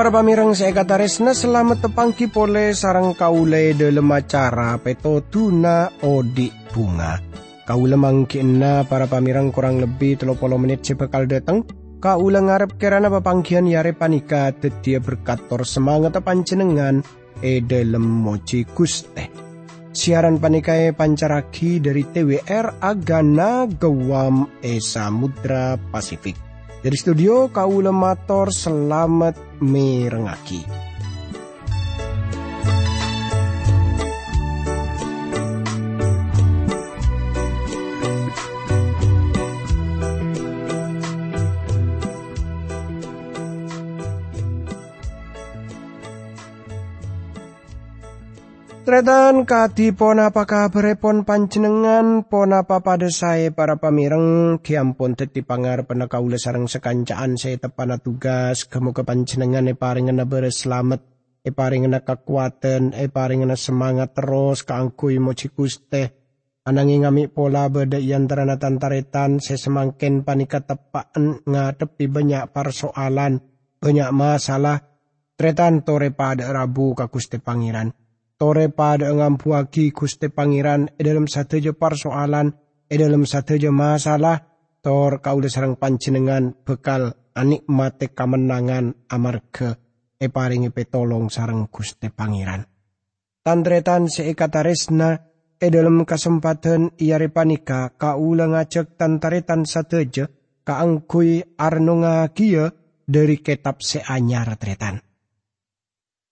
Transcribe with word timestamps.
Para 0.00 0.08
pamirang 0.08 0.56
saya 0.56 0.72
kata 0.72 0.96
resna 0.96 1.36
selamat 1.36 1.84
tepangki 1.84 2.32
pole 2.32 2.72
sarang 2.72 3.12
kaule 3.12 3.76
dalam 3.76 4.08
acara 4.08 4.80
peto 4.80 5.20
tuna 5.28 5.92
odi 6.00 6.48
bunga. 6.72 7.20
Kaula 7.68 8.00
mangkina 8.00 8.88
para 8.88 9.04
pamirang 9.04 9.52
kurang 9.52 9.76
lebih 9.76 10.16
30 10.16 10.40
menit 10.56 10.80
sebekal 10.80 11.28
datang. 11.28 11.68
Kaula 12.00 12.40
ngarep 12.40 12.80
kerana 12.80 13.12
papangkian 13.12 13.68
yare 13.68 13.92
panika 13.92 14.48
tetia 14.56 15.04
berkator 15.04 15.68
semangat 15.68 16.16
pancenengan 16.24 17.04
e 17.44 17.60
dalam 17.60 18.24
moci 18.24 18.64
kuste. 18.72 19.28
Siaran 19.92 20.40
panikai 20.40 20.96
pancaraki 20.96 21.76
dari 21.76 22.08
TWR 22.08 22.80
Agana 22.80 23.68
Gewam 23.68 24.48
E 24.64 24.80
Samudra 24.80 25.76
Pasifik. 25.76 26.40
Dari 26.80 26.96
studio 26.96 27.52
Kaula 27.52 27.92
Mator 27.92 28.48
selamat 28.48 29.49
merengaki. 29.60 30.89
Tretan 48.90 49.46
kati 49.46 49.94
pon 49.94 50.18
apa 50.18 50.42
kabar 50.50 50.98
pon 50.98 51.22
panjenengan 51.22 52.26
pada 52.26 53.06
saya 53.06 53.54
para 53.54 53.78
pamireng? 53.78 54.58
Kiampun 54.58 55.14
teti 55.14 55.46
pangar 55.46 55.86
penakaula 55.86 56.34
sarang 56.34 56.66
sekancaan 56.66 57.38
saya 57.38 57.54
tepana 57.54 58.02
tugas. 58.02 58.66
Kamu 58.66 58.90
ke 58.90 59.06
panjenengan 59.06 59.70
e 59.70 59.78
paringana 59.78 60.26
bereselamat 60.26 61.06
e 61.46 61.54
paringana 61.54 62.02
kekuatan 62.02 62.90
e 62.90 63.06
paringana 63.06 63.54
semangat 63.54 64.10
terus. 64.10 64.66
Kaangkui 64.66 65.22
moci 65.22 65.54
kuste 65.54 66.10
anangi 66.66 66.98
ngami 67.06 67.30
pola 67.30 67.70
beda 67.70 68.02
yantarana 68.02 68.58
tantaretan 68.58 69.38
saya 69.38 69.70
semangkin 69.70 70.26
panika 70.26 70.66
tepaan 70.66 71.46
ngadepi 71.46 72.10
banyak 72.10 72.50
persoalan 72.50 73.38
banyak 73.78 74.10
masalah. 74.10 74.82
Tretan 75.38 75.86
tore 75.86 76.10
pada 76.10 76.50
rabu 76.50 76.98
kakuste 76.98 77.38
pangeran 77.38 77.99
tore 78.40 78.72
pada 78.72 79.12
ngampuaki 79.12 79.92
kuste 79.92 80.32
pangeran 80.32 80.88
e 80.96 81.04
dalam 81.04 81.28
satu 81.28 81.60
je 81.60 81.76
persoalan 81.76 82.48
e 82.88 82.94
dalam 82.96 83.28
satu 83.28 83.60
je 83.60 83.68
masalah 83.68 84.40
tor 84.80 85.20
kau 85.20 85.44
sarang 85.44 85.76
pancenengan 85.76 86.56
bekal 86.64 87.12
anik 87.36 87.68
mate 87.68 88.16
kamenangan 88.16 88.96
amarga 89.12 89.76
e 90.16 90.32
paringi 90.32 90.72
petolong 90.72 91.28
sarang 91.28 91.68
kuste 91.68 92.08
pangeran. 92.08 92.64
Tandretan 93.44 94.08
seekataresna 94.08 95.20
e 95.60 95.66
dalam 95.68 96.08
kesempatan 96.08 96.96
iare 96.96 97.28
panika 97.28 97.92
kaula 98.00 98.48
ngajak 98.48 98.96
tantaretan 98.96 99.68
sateja 99.68 100.32
kaangkui 100.64 101.60
arnonga 101.60 102.24
kia 102.32 102.72
dari 103.04 103.36
kitab 103.44 103.84
seanyar 103.84 104.56
tretan. 104.56 105.09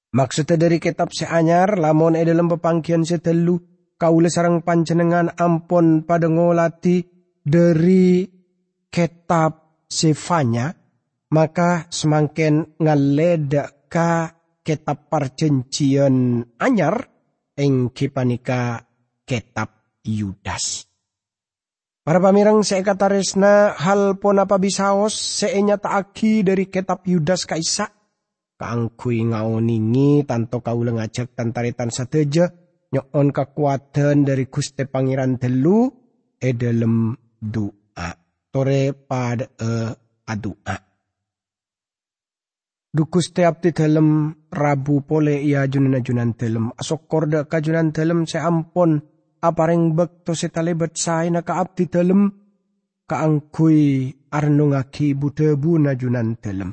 Maksudnya 0.08 0.56
dari 0.56 0.80
kitab 0.80 1.12
seanyar, 1.12 1.76
lamun 1.76 2.16
e 2.16 2.24
dalam 2.24 2.48
pepangkian 2.48 3.04
setelu, 3.04 3.60
kaule 4.00 4.32
sarang 4.32 4.64
panjenengan 4.64 5.36
ampon 5.36 6.08
pada 6.08 6.32
ngolati 6.32 7.04
dari 7.44 8.24
kitab 8.88 9.84
sefanya, 9.84 10.72
maka 11.28 11.92
semakin 11.92 12.80
ngaleda 12.80 13.88
ka 13.92 14.32
kitab 14.64 15.12
perjanjian 15.12 16.40
anyar, 16.56 17.04
ing 17.60 17.92
kipanika 17.92 18.80
kitab 19.28 20.00
Yudas. 20.08 20.88
Para 22.00 22.24
pamirang 22.24 22.64
resna 22.64 23.76
hal 23.76 24.16
pon 24.16 24.40
apa 24.40 24.56
bisaos 24.56 25.12
seenya 25.12 25.76
taaki 25.76 26.40
dari 26.40 26.64
kitab 26.72 27.04
Yudas 27.04 27.44
kaisa 27.44 27.97
Kaangkui 28.58 29.30
ngaoningi 29.30 30.26
tanto 30.26 30.58
kau 30.58 30.82
ngajak 30.82 31.38
tantaritan 31.38 31.94
sateja 31.94 32.50
nyon 32.90 33.30
kekuatan 33.30 34.26
dari 34.26 34.50
Guste 34.50 34.90
Pangeran 34.90 35.38
telu 35.38 35.86
e 36.42 36.50
dalam 36.58 37.14
doa. 37.38 38.10
Tore 38.50 38.96
pada 38.96 39.46
e 39.46 39.72
adua. 40.26 40.76
Dukus 42.88 43.30
tiap 43.30 43.62
di 43.62 43.70
dalam 43.70 44.32
rabu 44.50 45.04
pole 45.04 45.38
ia 45.44 45.68
junan 45.68 46.00
junan 46.00 46.32
dalam 46.34 46.72
asok 46.72 47.00
korda 47.04 47.44
kajunan 47.44 47.92
dalam 47.92 48.24
seampon 48.24 48.98
apareng 49.44 49.92
bekto 49.94 50.32
setalebet 50.32 50.96
say 50.96 51.28
na 51.30 51.44
kaap 51.44 51.76
di 51.76 51.86
dalam 51.86 52.32
kaangkui 53.06 54.10
arnungaki 54.32 55.12
budebu 55.14 55.78
na 55.78 55.94
junan 55.94 56.40
dalam 56.40 56.72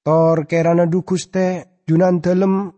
Tor 0.00 0.48
kerana 0.48 0.88
dukuste 0.88 1.80
junan 1.84 2.24
dalam 2.24 2.72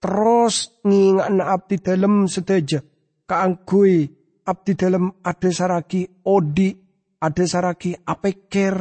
terus 0.00 0.80
ngingan 0.84 1.40
abdi 1.44 1.76
dalam 1.80 2.24
seteja. 2.24 2.80
Kaangkui 3.24 4.04
abdi 4.44 4.72
dalam 4.76 5.08
ada 5.24 5.50
saraki 5.52 6.24
odi, 6.28 6.72
ada 7.20 7.44
saraki 7.44 7.96
apeker, 7.96 8.76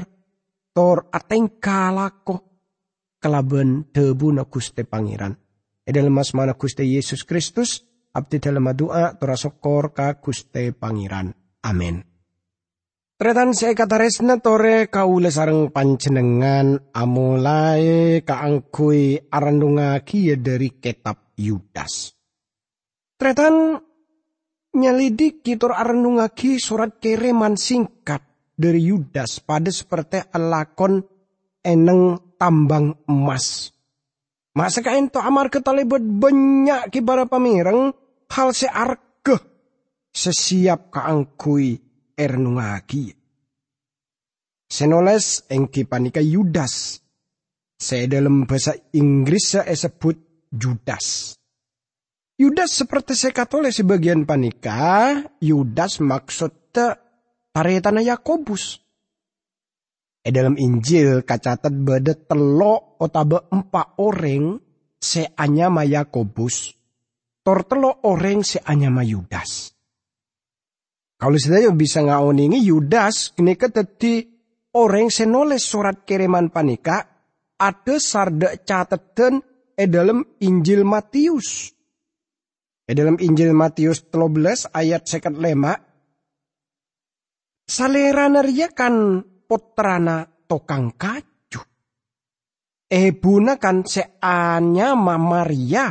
tor 0.76 1.08
atengka 1.12 1.92
lako 1.96 2.36
kelaben 3.24 3.88
debu 3.92 4.36
na 4.36 4.44
kuste 4.44 4.84
pangeran. 4.84 5.36
E 5.84 5.92
dalam 5.92 6.16
mas 6.16 6.32
mana 6.36 6.56
kuste 6.56 6.84
Yesus 6.84 7.24
Kristus, 7.24 7.84
abdi 8.16 8.40
dalam 8.40 8.68
doa 8.76 9.16
tora 9.16 9.36
sokor 9.36 9.96
ka 9.96 10.20
kuste 10.20 10.72
pangeran. 10.76 11.32
Amin. 11.64 12.13
Tretan 13.24 13.56
saya 13.56 13.72
kata 13.72 14.04
resna 14.04 14.36
tore 14.36 14.92
kaule 14.92 15.32
sarang 15.32 15.72
pancenengan 15.72 16.92
amulai 16.92 18.20
kaangkui 18.20 19.32
arandunga 19.32 19.96
kia 20.04 20.36
dari 20.36 20.76
kitab 20.76 21.32
Yudas. 21.40 22.20
Tretan 23.16 23.80
nyelidik 24.76 25.40
kitor 25.40 25.72
arandunga 25.72 26.36
ki 26.36 26.60
surat 26.60 27.00
kereman 27.00 27.56
singkat 27.56 28.28
dari 28.60 28.92
Yudas 28.92 29.40
pada 29.40 29.72
seperti 29.72 30.20
alakon 30.28 31.08
eneng 31.64 32.36
tambang 32.36 33.08
emas. 33.08 33.72
Masa 34.52 34.84
kain 34.84 35.08
to 35.08 35.24
amar 35.24 35.48
ketalibet 35.48 36.04
banyak 36.04 36.92
kibara 36.92 37.24
pamireng 37.24 37.96
hal 38.36 38.52
searke 38.52 39.40
sesiap 40.12 40.92
kaangkui 40.92 41.93
ernungaki. 42.18 43.14
Senoles 44.70 45.46
engki 45.54 45.86
panika 45.86 46.18
Yudas. 46.18 46.98
Saya 47.78 48.08
dalam 48.08 48.48
bahasa 48.48 48.74
Inggris 48.96 49.54
saya 49.54 49.76
sebut 49.76 50.16
Judas. 50.50 51.36
Yudas 52.40 52.74
seperti 52.74 53.14
saya 53.14 53.36
kata 53.36 53.62
sebagian 53.70 54.26
panika, 54.26 55.22
Yudas 55.38 56.02
maksudnya 56.02 56.98
tanah 57.54 58.02
Yakobus. 58.02 58.82
E 60.24 60.32
dalam 60.32 60.56
Injil 60.56 61.28
kacatat 61.28 61.76
bada 61.84 62.16
telo 62.16 62.96
otaba 62.98 63.52
empat 63.52 64.00
orang 64.00 64.56
seanyama 64.96 65.84
Yakobus. 65.84 66.72
Tor 67.44 67.68
telo 67.68 68.00
orang 68.08 68.40
seanyama 68.40 69.04
Yudas. 69.04 69.73
Kalau 71.24 71.40
saja 71.40 71.72
bisa 71.72 72.04
ngaoningi 72.04 72.68
Yudas 72.68 73.32
kini 73.32 73.56
keteti 73.56 74.28
orang 74.76 75.08
senoles 75.08 75.64
surat 75.64 76.04
kiriman 76.04 76.52
panika 76.52 77.00
ada 77.56 77.96
sarda 77.96 78.60
catatan 78.60 79.40
e 79.72 79.88
dalam 79.88 80.20
Injil 80.44 80.84
Matius. 80.84 81.72
E 82.84 82.92
dalam 82.92 83.16
Injil 83.24 83.56
Matius 83.56 84.12
13 84.12 84.76
ayat 84.76 85.08
seket 85.08 85.40
lema. 85.40 85.72
Salera 87.72 88.28
kan 88.76 89.24
potrana 89.48 90.28
tokang 90.28 90.92
kaju. 91.00 91.62
E 92.92 93.16
buna 93.16 93.56
kan 93.56 93.88
seanya 93.88 94.92
Maria 95.00 95.88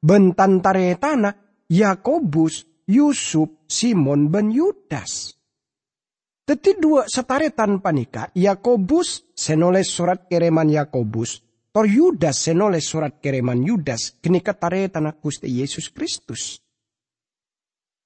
bentan 0.00 0.64
taretana 0.64 1.36
Yakobus 1.68 2.69
Yusuf, 2.90 3.70
Simon, 3.70 4.26
dan 4.34 4.50
Yudas. 4.50 5.38
Teti 6.42 6.74
dua 6.74 7.06
setare 7.06 7.54
tanpa 7.54 7.94
nikah, 7.94 8.34
Yakobus 8.34 9.30
senoles 9.38 9.86
surat 9.86 10.26
kiriman 10.26 10.66
Yakobus, 10.66 11.46
tor 11.70 11.86
Yudas 11.86 12.42
senoles 12.42 12.90
surat 12.90 13.22
kiriman 13.22 13.62
Yudas, 13.62 14.18
kini 14.18 14.42
ketare 14.42 14.90
tanah 14.90 15.14
Gusti 15.22 15.46
Yesus 15.46 15.94
Kristus. 15.94 16.58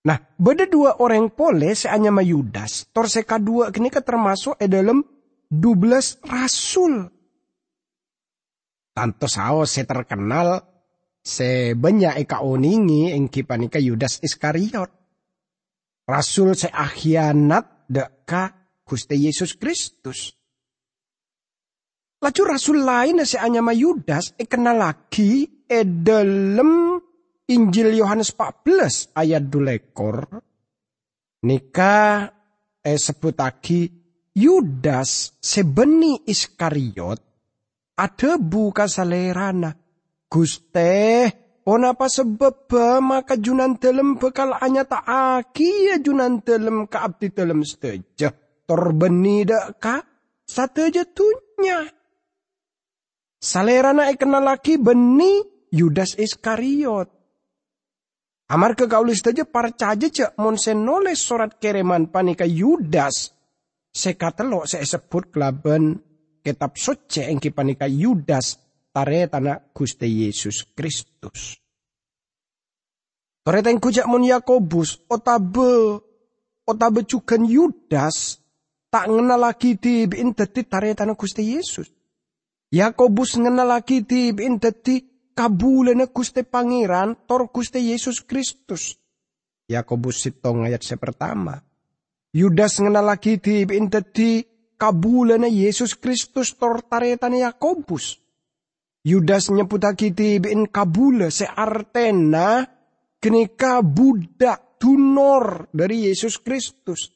Nah, 0.04 0.20
beda 0.36 0.69
dua 0.69 1.00
orang 1.00 1.32
pole 1.32 1.72
seanya 1.72 2.12
ma 2.12 2.20
Yudas, 2.20 2.92
tor 2.92 3.08
seka 3.08 3.40
dua 3.40 3.72
kini 3.72 3.88
termasuk 3.88 4.60
e 4.60 4.69
dalam 4.69 5.00
12 5.48 6.20
rasul. 6.28 7.08
Tanto 8.92 9.26
sao 9.26 9.64
se 9.64 9.88
terkenal 9.88 10.74
se 11.25 11.73
banyak 11.73 12.21
eka 12.21 12.44
oningi 12.44 13.09
engki 13.17 13.49
panika 13.49 13.81
Yudas 13.81 14.21
Iskariot. 14.21 14.93
Rasul 16.05 16.53
se 16.53 16.69
akhianat 16.69 17.88
deka 17.88 18.53
Gusti 18.85 19.17
Yesus 19.25 19.56
Kristus. 19.56 20.37
Laju 22.21 22.43
rasul 22.44 22.85
lain 22.85 23.25
se 23.25 23.41
anyama 23.41 23.73
Yudas 23.73 24.37
e 24.37 24.44
lagi 24.56 25.65
e 25.65 25.81
dalam 25.85 27.00
Injil 27.49 27.97
Yohanes 27.97 28.32
14 28.37 29.17
ayat 29.17 29.44
dulekor. 29.49 30.29
Nika 31.44 32.29
e 32.85 32.93
sebut 33.00 33.37
lagi 33.37 33.88
Yudas 34.37 35.41
sebeni 35.41 36.25
Iskariot 36.29 37.20
ada 37.97 38.31
buka 38.41 38.88
salerana. 38.88 39.83
Guste, 40.34 41.31
onapa 41.62 42.10
sebab 42.10 42.66
maka 42.98 43.38
junan 43.38 43.78
dalam 43.78 44.19
bekal 44.19 44.58
tak 44.58 45.06
aki 45.06 45.94
ya 45.94 46.02
junan 46.02 46.42
dalam 46.42 46.90
ka 46.90 47.06
abdi 47.06 47.31
dalam 47.31 47.62
seteja. 47.62 48.34
Torbeni 48.66 49.46
dak 49.46 49.78
ka 49.78 50.02
sateja 50.42 51.06
tunya. 51.06 51.86
Salerana 53.38 54.10
kenal 54.19 54.42
laki 54.42 54.75
beni 54.75 55.38
Yudas 55.70 56.19
Iskariot. 56.19 57.14
Amar 58.50 58.75
ke 58.75 58.90
kaulis 58.90 59.22
saja 59.22 59.46
parcaja 59.46 60.10
cek 60.10 60.34
monsen 60.42 60.82
noles 60.82 61.22
surat 61.22 61.62
kereman 61.62 62.10
panika 62.10 62.42
Yudas. 62.42 63.31
Sekatelok 63.94 64.66
saya 64.66 64.82
sebut 64.82 65.31
kelaban 65.31 65.94
kitab 66.42 66.75
suci 66.75 67.22
yang 67.22 67.38
kipanika 67.38 67.86
Yudas 67.86 68.63
tare 68.94 69.26
tanah 69.26 69.75
Gusti 69.75 70.06
Yesus 70.06 70.70
Kristus. 70.70 71.58
Tare 73.43 73.61
kujak 73.61 74.06
mun 74.06 74.23
Yakobus 74.23 75.02
otabe 75.11 75.99
otabe 76.64 77.02
cukan 77.02 77.43
Yudas 77.44 78.38
tak 78.88 79.11
ngenal 79.11 79.50
lagi 79.50 79.75
di 79.75 80.06
bin 80.06 80.31
dadi 80.32 80.62
tare 80.62 80.94
tanah 80.94 81.19
Gusti 81.19 81.43
Yesus. 81.43 81.91
Yakobus 82.70 83.35
ngenal 83.35 83.67
lagi 83.67 84.06
di 84.06 84.31
bin 84.31 84.62
dadi 84.62 85.02
kabulene 85.35 86.08
Gusti 86.08 86.46
Pangeran 86.46 87.26
tor 87.26 87.50
Gusti 87.50 87.91
Yesus 87.91 88.23
Kristus. 88.23 88.94
Yakobus 89.67 90.23
sitong 90.23 90.70
ayat 90.70 90.87
sepertama. 90.87 91.58
Yudas 92.32 92.79
ngenal 92.79 93.12
lagi 93.12 93.43
di 93.43 93.67
bin 93.67 93.91
dadi 93.91 94.41
kabulana 94.81 95.50
Yesus 95.50 95.99
Kristus 96.00 96.56
tortaretane 96.56 97.44
Yakobus. 97.44 98.24
Yudas 99.05 99.53
nyebutake 99.53 100.17
bin 100.17 100.73
kabula 100.73 101.29
seartena 101.29 102.65
kenika 103.21 103.85
budak 103.85 104.81
tunor 104.81 105.69
dari 105.77 106.09
Yesus 106.09 106.41
Kristus. 106.41 107.12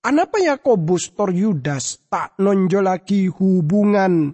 Anapa 0.00 0.40
Yakobus 0.40 1.12
tor 1.12 1.28
Yudas 1.28 2.08
tak 2.08 2.40
nonjol 2.40 2.88
lagi 2.88 3.28
hubungan 3.28 4.32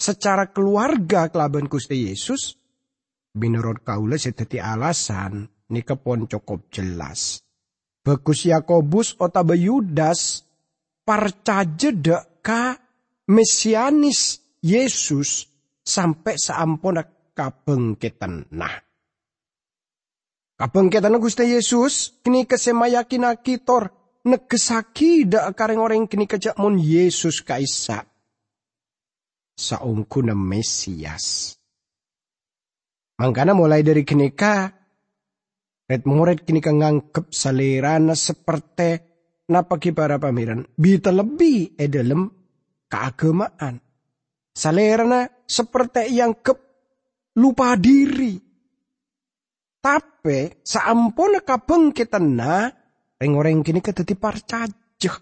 secara 0.00 0.48
keluarga 0.48 1.28
kelaban 1.28 1.68
Gusti 1.68 2.08
Yesus? 2.08 2.56
Menurut 3.36 3.84
kaula 3.84 4.16
seteti 4.16 4.56
alasan 4.56 5.44
nika 5.68 6.00
pon 6.00 6.24
cukup 6.24 6.72
jelas. 6.72 7.44
Bagus 8.00 8.48
Yakobus 8.48 9.20
otaba 9.20 9.52
Yudas 9.52 10.48
jeda 11.76 12.24
ka 12.40 12.80
mesianis 13.28 14.40
Yesus 14.64 15.51
sampai 15.82 16.38
sampun 16.38 17.02
kabengketan 17.34 18.48
nah. 18.54 18.74
Kabengketan 20.56 21.18
Gusti 21.18 21.50
Yesus 21.50 22.22
kini 22.22 22.46
kesemayakin 22.46 23.26
akitor 23.26 23.90
negesaki 24.22 25.26
dak 25.26 25.58
kareng 25.58 25.82
orang 25.82 26.06
kini 26.06 26.30
kejak 26.30 26.54
mun 26.54 26.78
Yesus 26.78 27.42
kaisa. 27.42 28.06
Saungkuna 29.58 30.32
Mesias. 30.32 31.58
Mangkana 33.18 33.52
mulai 33.52 33.84
dari 33.84 34.06
kenika 34.06 34.82
Red 35.92 36.08
murid 36.08 36.48
kini 36.48 36.64
nganggep 36.64 37.28
salirana 37.28 38.16
seperti 38.16 38.96
napagi 39.52 39.92
para 39.92 40.16
pamiran 40.16 40.64
bita 40.72 41.12
lebih 41.12 41.76
e 41.76 41.84
dalam 41.90 42.32
keagamaan. 42.88 43.91
Salerna 44.52 45.24
seperti 45.48 46.12
yang 46.12 46.36
ke 46.44 46.52
lupa 47.40 47.72
diri. 47.80 48.36
Tapi 49.82 50.62
saampun 50.62 51.42
kabeng 51.42 51.90
kita 51.90 52.22
na, 52.22 52.70
orang-orang 53.18 53.66
kini 53.66 53.82
keteti 53.82 54.14
parcajah. 54.14 55.16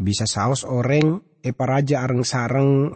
Bisa 0.00 0.24
saus 0.24 0.62
orang 0.62 1.18
e 1.42 1.50
paraja 1.50 2.06
areng 2.06 2.22
sareng 2.22 2.94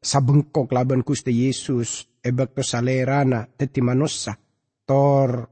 sabengkok 0.00 0.70
laban 0.70 1.02
Gusti 1.02 1.34
Yesus 1.34 2.06
e 2.22 2.30
bakto 2.30 2.62
salerana 2.62 3.44
teti 3.44 3.82
manusia 3.82 4.38
tor 4.86 5.50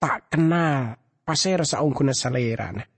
tak 0.00 0.32
kenal 0.32 0.96
pasera 1.22 1.62
sa 1.62 1.84
kuna 1.84 2.16
salerana. 2.16 2.95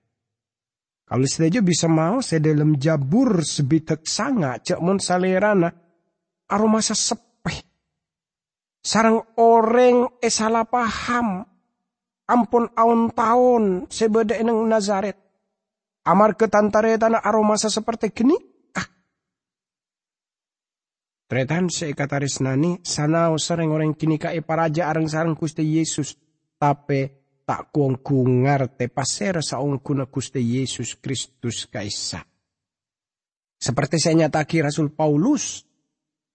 Kalau 1.09 1.25
saja 1.25 1.65
bisa 1.65 1.89
mau 1.89 2.21
saya 2.21 2.53
dalam 2.53 2.77
jabur 2.77 3.41
sebitek 3.41 4.05
sanga 4.05 4.61
cek 4.61 4.77
mon 4.77 5.01
salerana 5.01 5.73
aroma 6.53 6.85
sepeh. 6.85 7.65
Sarang 8.85 9.25
orang 9.41 10.21
e 10.21 10.29
salah 10.29 10.69
paham. 10.69 11.49
Ampun 12.29 12.69
aun 12.77 13.09
tahun 13.09 13.89
sebeda 13.89 14.37
eneng 14.37 14.69
Nazaret. 14.69 15.17
Amar 16.05 16.37
ketantare 16.37 17.01
tanah 17.01 17.25
aroma 17.25 17.57
seperti 17.57 18.13
gini. 18.13 18.37
Ah. 18.77 18.85
Tretan 21.25 21.73
seikataris 21.73 22.45
nani 22.45 22.85
sanau 22.85 23.41
sering 23.41 23.73
orang 23.73 23.97
kini 23.97 24.21
ka 24.21 24.29
paraja 24.45 24.93
areng 24.93 25.09
sarang 25.09 25.33
kuste 25.33 25.65
Yesus. 25.65 26.21
Tapi 26.61 27.09
tak 27.49 27.73
kuong 27.73 28.05
kungar 28.05 28.77
te 28.77 28.93
pasera 28.93 29.41
sa 29.41 29.57
kuna 29.81 30.05
Gusti 30.05 30.45
Yesus 30.45 31.01
Kristus 31.01 31.65
kaisa. 31.73 32.21
Seperti 33.57 33.97
saya 33.97 34.29
nyataki 34.29 34.61
Rasul 34.61 34.93
Paulus, 34.93 35.65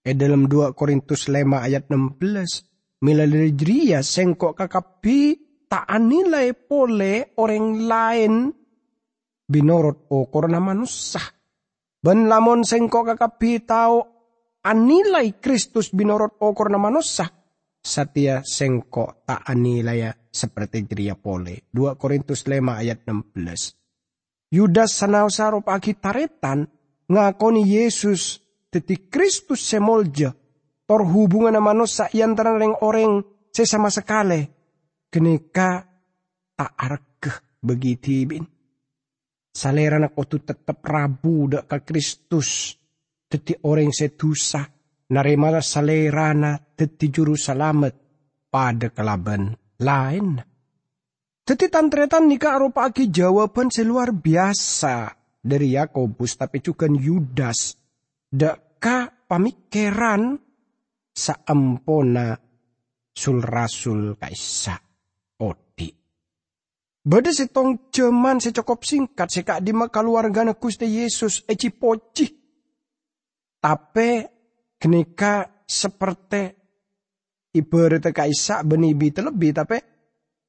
e 0.01 0.12
dalam 0.17 0.50
2 0.50 0.74
Korintus 0.74 1.29
5 1.29 1.53
ayat 1.53 1.86
16, 1.86 3.05
mila 3.05 3.29
diriya 3.29 4.01
sengkok 4.01 4.58
kakapi 4.58 5.38
tak 5.70 5.86
anilai 5.86 6.58
pole 6.58 7.38
orang 7.38 7.67
lain 7.86 8.34
binorot 9.46 10.10
o 10.10 10.25
korona 10.34 10.58
manusia. 10.58 11.22
Ben 12.01 12.25
lamon 12.25 12.65
sengkok 12.65 13.13
kakapi 13.13 13.62
tau 13.63 14.01
anilai 14.65 15.38
Kristus 15.38 15.93
binorot 15.93 16.41
o 16.41 16.58
korona 16.58 16.82
manusia. 16.82 17.29
Satia 17.86 18.41
sengkok 18.41 19.29
tak 19.29 19.46
anilaya 19.46 20.23
seperti 20.33 20.89
geria 20.89 21.13
pole. 21.13 21.69
2 21.69 21.93
Korintus 22.01 22.41
5 22.49 22.81
ayat 22.81 23.05
16. 23.05 24.49
Yudas 24.49 24.97
sanau 24.97 25.29
sarop 25.29 25.69
agi 25.69 25.93
taretan 25.93 26.65
ngakoni 27.05 27.61
Yesus 27.69 28.41
teti 28.73 29.09
Kristus 29.09 29.61
semolja 29.61 30.33
tor 30.89 31.05
hubungan 31.05 31.57
manusia 31.61 32.09
yang 32.13 32.33
terang 32.33 32.73
orang 32.81 33.21
sesama 33.53 33.93
sekali 33.93 34.41
kenika 35.13 35.85
tak 36.57 36.73
arkeh 36.73 37.61
begitibin. 37.61 38.45
Salera 39.53 40.01
nak 40.01 40.17
tu 40.25 40.41
tetap 40.41 40.81
rabu 40.81 41.45
dak 41.45 41.69
ke 41.69 41.77
Kristus 41.85 42.73
teti 43.29 43.53
orang 43.69 43.93
setusa 43.93 44.65
narimala 45.13 45.61
salerana 45.61 46.57
teti 46.57 47.13
juru 47.13 47.37
selamat 47.37 47.93
pada 48.49 48.89
kelaban 48.89 49.62
lain. 49.82 50.38
Jadi 51.44 51.65
tantretan 51.68 52.32
arupa 52.32 52.88
aki 52.88 53.12
jawaban 53.12 53.68
seluar 53.68 54.15
biasa 54.15 55.12
dari 55.44 55.75
Yakobus 55.75 56.39
tapi 56.39 56.63
juga 56.63 56.88
Yudas. 56.88 57.75
Deka 58.32 59.27
pamikiran 59.27 60.39
saampona 61.12 62.34
sul 63.12 63.44
rasul 63.44 64.15
kaisa 64.15 64.80
odi. 65.44 65.92
Bada 67.03 67.30
setong 67.36 67.92
jaman 67.92 68.39
secokop 68.39 68.88
singkat 68.88 69.27
sekak 69.27 69.60
di 69.60 69.75
keluarga 69.92 70.48
Gusti 70.56 70.88
Yesus 70.88 71.44
eci 71.44 71.70
poci. 71.75 72.27
Tapi 73.60 74.10
kenika 74.80 75.63
seperti 75.68 76.62
ibarat 77.53 78.10
kaisa 78.10 78.65
beni 78.65 78.98
bi 78.98 79.13
terlebih 79.13 79.53
tapi 79.53 79.77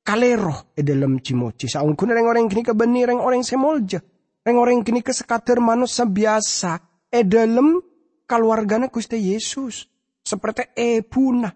kalero 0.05 0.73
e 0.77 0.81
dalam 0.85 1.21
cimoci. 1.21 1.69
Saung 1.69 1.97
kuna 1.97 2.17
reng 2.17 2.29
orang 2.29 2.49
kini 2.49 2.65
beni 2.73 3.05
reng 3.05 3.21
orang 3.21 3.45
semolja. 3.45 4.01
Reng 4.45 4.57
orang 4.61 4.85
kini 4.85 5.01
ke 5.01 5.13
manusia 5.61 6.05
biasa 6.05 6.73
e 7.09 7.21
dalam 7.25 7.81
keluarganya 8.29 8.93
Gusti 8.93 9.17
Yesus. 9.21 9.89
Seperti 10.25 10.73
ebuna. 10.73 11.53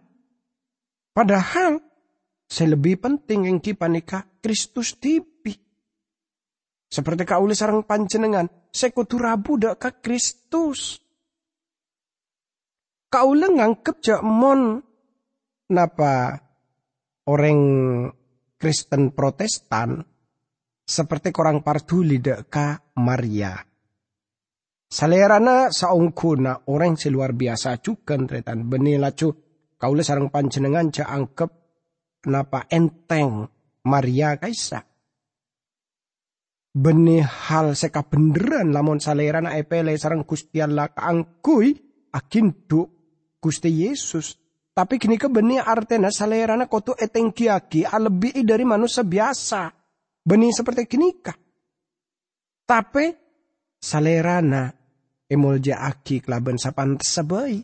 Padahal 1.12 1.80
saya 2.48 2.76
lebih 2.76 3.00
penting 3.00 3.48
yang 3.48 3.60
panika 3.60 4.24
Kristus 4.40 4.96
tipi. 5.00 5.56
Seperti 6.88 7.28
kau 7.28 7.44
sarang 7.52 7.84
panjenengan, 7.84 8.48
saya 8.72 8.96
kudu 8.96 9.20
rabu 9.20 9.60
dak 9.60 9.76
ke 9.76 9.90
Kristus. 10.00 10.96
Kau 13.12 13.32
ngangkep 13.36 13.96
jak 14.00 14.20
mon 14.24 14.87
napa 15.68 16.40
orang 17.28 17.60
Kristen 18.58 19.12
Protestan 19.12 20.00
seperti 20.88 21.28
korang 21.30 21.60
parduli 21.60 22.18
dek 22.18 22.48
ka 22.48 22.96
Maria. 22.98 23.54
Salerana 24.88 25.68
saungkuna 25.68 26.64
orang 26.72 26.96
seluar 26.96 27.36
biasa 27.36 27.76
cukan 27.84 28.24
tretan 28.24 28.64
benila 28.64 29.12
cu 29.12 29.28
kaula 29.76 30.00
sarang 30.00 30.32
panjenengan 30.32 30.88
ca 30.88 31.12
angkep 31.12 31.50
kenapa 32.24 32.64
enteng 32.72 33.44
Maria 33.84 34.40
kaisa. 34.40 34.80
Benih 36.72 37.24
hal 37.24 37.76
seka 37.76 38.08
beneran 38.08 38.72
lamun 38.72 38.96
salerana 38.96 39.60
epele 39.60 39.92
sarang 40.00 40.24
Gusti 40.24 40.64
Allah 40.64 40.88
kaangkui 40.88 41.76
akin 42.16 42.48
Gusti 43.38 43.70
Yesus. 43.70 44.47
Tapi 44.78 44.94
kini 44.94 45.18
ke 45.18 45.26
benih 45.26 45.58
artena 45.58 46.06
salerana 46.06 46.70
kotu 46.70 46.94
eteng 46.94 47.34
kiaki 47.34 47.82
lebih 47.82 48.46
dari 48.46 48.62
manusia 48.62 49.02
biasa. 49.02 49.74
Benih 50.22 50.54
seperti 50.54 50.86
kini 50.86 51.18
kah. 51.18 51.34
Tapi 52.62 53.10
salerana 53.82 54.70
emolja 55.26 55.82
aki 55.82 56.22
kelaban 56.22 56.62
sapan 56.62 56.94
tersebay. 56.94 57.58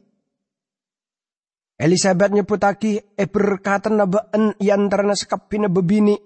Elizabeth 1.79 2.35
nyebutaki 2.35 3.15
e 3.15 3.25
berkatana 3.31 4.11
been 4.11 4.59
iantarana 4.59 5.15
sekapina 5.15 5.71
bebini. 5.71 6.19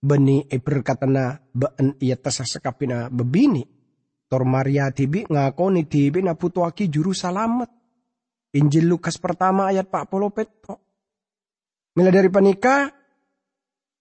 Beni 0.00 0.48
e 0.48 0.56
berkatana 0.64 1.36
been 1.52 2.00
tesa 2.00 2.48
sekapina 2.48 3.12
bebini. 3.12 3.68
Tor 4.32 4.48
Maria 4.48 4.88
tibi 4.96 5.28
ngakoni 5.28 5.84
tibi 5.84 6.24
na 6.24 6.32
putuaki 6.32 6.88
juru 6.88 7.12
salamet. 7.12 7.79
Injil 8.50 8.90
Lukas 8.90 9.20
pertama 9.22 9.70
ayat 9.70 9.86
pak 9.86 10.10
polo 10.10 10.34
petro. 10.34 10.82
Mila 11.94 12.10
dari 12.10 12.30
panika, 12.30 12.90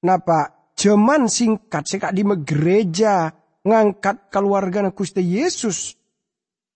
napa 0.05 0.71
jaman 0.73 1.27
singkat 1.27 1.85
sekak 1.85 2.15
di 2.15 2.23
gereja 2.45 3.29
ngangkat 3.65 4.31
keluarga 4.31 4.87
Gusti 4.89 5.21
Yesus 5.21 5.99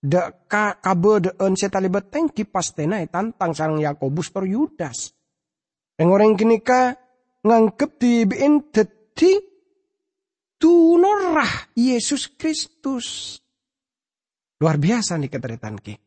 da 0.03 0.35
ka 0.35 0.83
kabe 0.83 1.23
de 1.23 1.31
en 1.39 1.55
setali 1.55 1.87
beteng 1.87 2.27
ki 2.27 2.43
pastena 2.43 2.99
tantang 3.07 3.55
sarang 3.55 3.79
Yakobus 3.79 4.35
tor 4.35 4.43
Yudas. 4.43 5.15
Yang 5.95 6.09
orang 6.11 6.35
kini 6.35 6.59
ka 6.59 6.91
ngangkep 7.47 7.91
di 7.95 8.27
bin 8.27 8.67
teti 8.67 9.39
tunorah 10.59 11.71
Yesus 11.79 12.35
Kristus. 12.35 13.39
Luar 14.59 14.75
biasa 14.75 15.15
nih 15.15 15.31
keteritan 15.31 15.79
ki. 15.79 16.02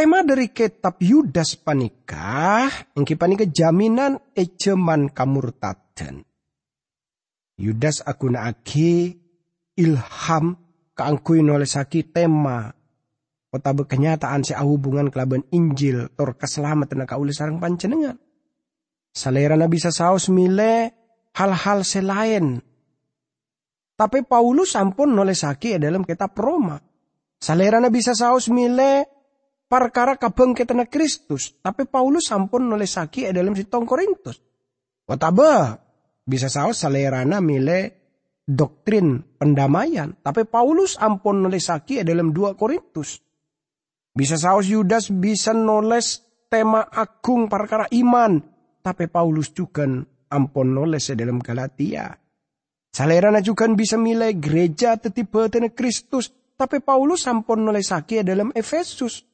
Tema 0.00 0.24
dari 0.24 0.48
kitab 0.48 0.96
Yudas 1.04 1.60
panikah, 1.60 2.72
yang 2.96 3.04
panika 3.20 3.44
jaminan 3.44 4.16
ejeman 4.32 5.12
kamurtaden. 5.12 6.24
Yudas 7.60 8.00
aki 8.08 9.12
ilham 9.76 10.56
kaangkuin 10.96 11.52
oleh 11.52 11.68
sakit 11.68 12.16
tema 12.16 12.72
kota 13.52 13.76
berkenyataan 13.76 14.40
si 14.40 14.56
hubungan 14.56 15.12
kelaban 15.12 15.44
Injil 15.52 16.08
tor 16.16 16.32
keselamatan 16.32 17.04
ka 17.04 17.20
uli 17.20 17.36
sarang 17.36 17.60
pancenengan. 17.60 18.16
Salera 19.12 19.52
na 19.60 19.68
bisa 19.68 19.92
saus 19.92 20.32
mile 20.32 20.96
hal-hal 21.36 21.84
selain. 21.84 22.56
Tapi 24.00 24.24
Paulus 24.24 24.80
ampun 24.80 25.12
noleh 25.12 25.36
saki 25.36 25.76
dalam 25.76 26.08
kitab 26.08 26.32
Roma. 26.40 26.80
Salera 27.36 27.84
na 27.84 27.92
bisa 27.92 28.16
saus 28.16 28.48
mile 28.48 29.09
perkara 29.70 30.18
kabeng 30.18 30.58
ketena 30.58 30.90
Kristus. 30.90 31.54
Tapi 31.62 31.86
Paulus 31.86 32.34
ampun 32.34 32.66
noleh 32.66 32.90
saki 32.90 33.30
dalam 33.30 33.54
sitong 33.54 33.86
Korintus. 33.86 34.42
Kota 35.06 35.30
bisa 36.26 36.50
saus 36.50 36.82
salera 36.82 37.22
na 37.22 37.38
mile 37.38 38.00
doktrin 38.50 39.22
pendamaian. 39.38 40.18
Tapi 40.18 40.42
Paulus 40.50 40.98
ampun 40.98 41.46
nulisaki 41.46 42.02
dalam 42.02 42.34
dua 42.34 42.58
Korintus. 42.58 43.22
Bisa 44.10 44.34
saus 44.34 44.66
Yudas 44.66 45.06
bisa 45.14 45.54
nulis 45.54 46.26
tema 46.50 46.82
agung 46.90 47.46
perkara 47.46 47.86
iman. 47.94 48.42
Tapi 48.82 49.06
Paulus 49.06 49.54
juga 49.54 49.86
ampun 50.30 50.74
nulis 50.74 51.14
dalam 51.14 51.38
Galatia. 51.38 52.10
Salerana 52.90 53.38
juga 53.38 53.70
bisa 53.70 53.94
milih 53.94 54.34
gereja 54.42 54.98
tene 54.98 55.70
Kristus. 55.70 56.34
Tapi 56.58 56.82
Paulus 56.82 57.24
ampun 57.30 57.62
nulisaki 57.62 58.26
dalam 58.26 58.50
Efesus. 58.50 59.29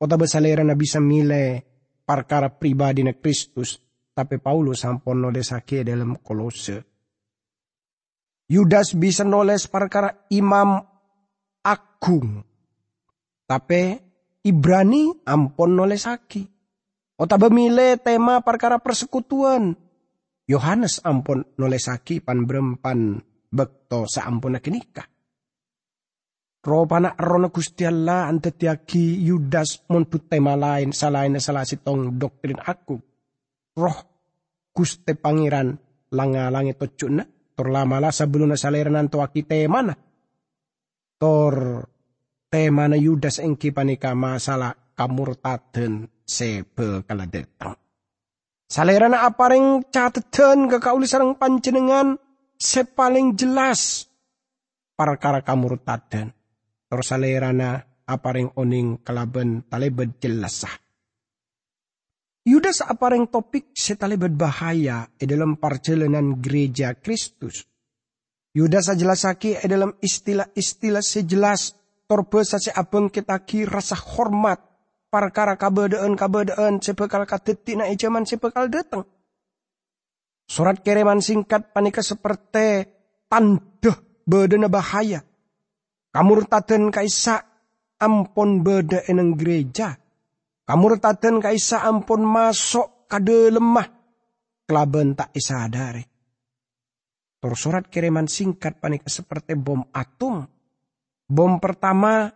Kota 0.00 0.16
salerana 0.24 0.72
bisa 0.72 0.96
milih 0.96 1.60
perkara 2.08 2.48
pribadi 2.48 3.04
na 3.04 3.12
Kristus. 3.12 3.76
Tapi 4.16 4.40
Paulus 4.40 4.88
ampun 4.88 5.20
nulisaki 5.20 5.84
dalam 5.84 6.16
Kolose. 6.24 6.80
Yudas 8.48 8.96
bisa 8.96 9.28
noles 9.28 9.68
perkara 9.68 10.24
imam 10.32 10.80
agung. 11.60 12.40
Tapi 13.44 13.82
Ibrani 14.40 15.20
ampun 15.28 15.76
nolesaki. 15.76 16.48
Ota 17.20 17.36
bemile 17.36 18.00
tema 18.00 18.40
perkara 18.40 18.80
persekutuan. 18.80 19.76
Yohanes 20.48 21.04
ampun 21.04 21.44
nolesaki 21.60 22.24
pan 22.24 22.48
berempan 22.48 23.20
bekto 23.52 24.08
saampun 24.08 24.56
nikah. 24.56 25.19
Roh 26.60 26.84
panak 26.84 27.16
rono 27.16 27.48
Gusti 27.48 27.88
Allah 27.88 28.28
antetiaki 28.28 29.24
Yudas 29.24 29.88
muntut 29.88 30.28
tema 30.28 30.60
lain 30.60 30.92
selain 30.92 31.40
salah 31.40 31.64
sitong 31.64 32.20
doktrin 32.20 32.60
aku. 32.60 33.00
Roh 33.80 33.98
Gusti 34.76 35.16
Pangeran 35.16 35.72
langa 36.12 36.52
langit 36.52 36.76
tocuna 36.76 37.24
Tor 37.60 37.68
lama 37.76 38.00
lah 38.00 38.08
sebelum 38.08 38.56
nasaliran 38.56 39.12
to 39.12 39.20
akite 39.20 39.68
mana. 39.68 39.92
Tor 41.20 41.84
tema 42.48 42.88
na 42.88 42.96
Yudas 42.96 43.36
engki 43.36 43.68
panika 43.68 44.16
masalah 44.16 44.72
kamurtaden 44.96 46.08
sebe 46.24 47.04
kaladetang. 47.04 47.76
Salerana 48.64 49.28
apa 49.28 49.52
ring 49.52 49.84
cateten 49.92 50.72
ke 50.72 50.80
kauli 50.80 51.04
sarang 51.04 51.36
panjenengan 51.36 52.16
se 52.56 52.88
paling 52.88 53.36
jelas 53.36 54.08
perkara 54.96 55.44
kamurtaden. 55.44 56.39
Tor 56.90 57.06
salerana 57.06 57.78
apa 58.10 58.28
ring 58.34 58.50
oning 58.58 59.06
kalaben 59.06 59.62
talebet 59.70 60.18
jelasah. 60.18 60.74
Yudas 62.50 62.82
apareng 62.82 63.30
topik 63.30 63.70
setali 63.70 64.18
berbahaya 64.18 65.06
di 65.14 65.22
dalam 65.22 65.54
perjalanan 65.54 66.42
gereja 66.42 66.98
Kristus. 66.98 67.62
Yudas 68.50 68.90
sajelasaki 68.90 69.62
di 69.62 69.68
dalam 69.70 69.94
istilah-istilah 70.02 71.04
sejelas 71.04 71.78
torbe 72.10 72.42
sase 72.42 72.74
abeng 72.74 73.06
ki 73.06 73.22
rasa 73.70 73.94
hormat 73.94 74.58
perkara 75.06 75.54
kabedaan-kabedaan 75.54 76.82
sepekal 76.82 77.22
katetik 77.22 77.78
na 77.78 77.86
ijaman 77.86 78.26
sepekal 78.26 78.66
datang. 78.66 79.06
Surat 80.50 80.82
kiriman 80.82 81.22
singkat 81.22 81.70
panika 81.70 82.02
seperti 82.02 82.82
tanda 83.30 83.94
bedena 84.26 84.66
bahaya. 84.66 85.22
Kamurtaden 86.10 86.90
kaisa 86.90 87.38
ampon 88.02 88.66
beda 88.66 89.06
eneng 89.06 89.38
gereja 89.38 89.94
Kamurtaden 90.70 91.42
kaisa 91.42 91.82
ampun 91.82 92.22
masuk 92.22 93.10
kade 93.10 93.50
lemah. 93.50 93.90
Kelaben 94.70 95.18
tak 95.18 95.34
isadari. 95.34 96.06
Tur 97.42 97.58
surat 97.58 97.90
kiriman 97.90 98.30
singkat 98.30 98.78
panik 98.78 99.02
seperti 99.10 99.58
bom 99.58 99.82
atom. 99.90 100.46
Bom 101.26 101.58
pertama 101.58 102.30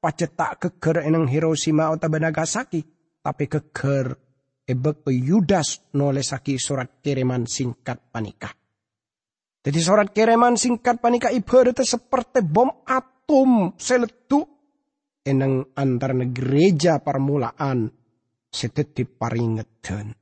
tak 0.00 0.64
keker 0.64 1.04
eneng 1.04 1.28
Hiroshima 1.28 1.92
atau 1.92 2.08
Nagasaki. 2.08 2.80
Tapi 3.20 3.44
keker 3.52 4.16
ebek 4.64 5.04
Yudas 5.12 5.92
nolesaki 5.92 6.56
surat 6.56 7.04
kiriman 7.04 7.44
singkat 7.44 8.00
panika. 8.08 8.48
Jadi 9.60 9.80
surat 9.84 10.08
kiriman 10.08 10.56
singkat 10.56 11.04
panika 11.04 11.28
ibaratnya 11.28 11.84
seperti 11.84 12.40
bom 12.40 12.72
atom 12.88 13.13
seletuk 13.80 14.46
enang 15.24 15.72
antar 15.72 16.12
gereja 16.28 17.00
permulaan 17.00 17.88
setetip 18.52 19.16
paringetan. 19.16 20.12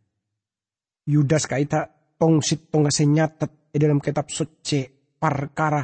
Yudas 1.02 1.50
kaita 1.50 2.14
tong 2.14 2.38
tong 2.70 2.86
nyatet 2.86 3.74
di 3.74 3.78
dalam 3.82 3.98
kitab 3.98 4.30
suci 4.30 4.86
perkara 5.18 5.82